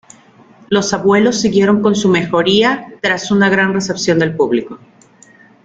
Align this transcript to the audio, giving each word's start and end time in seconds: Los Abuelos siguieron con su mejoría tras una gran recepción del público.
Los 0.71 0.95
Abuelos 0.95 1.39
siguieron 1.39 1.83
con 1.83 1.93
su 1.93 2.09
mejoría 2.09 2.87
tras 3.03 3.29
una 3.29 3.49
gran 3.49 3.71
recepción 3.73 4.17
del 4.17 4.35
público. 4.35 4.79